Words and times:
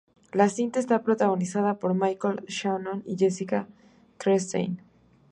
La 0.31 0.49
cinta 0.49 0.79
está 0.79 1.03
protagonizada 1.03 1.75
por 1.77 1.93
Michael 1.93 2.43
Shannon 2.47 3.03
y 3.05 3.15
Jessica 3.19 3.67
Chastain. 4.17 4.81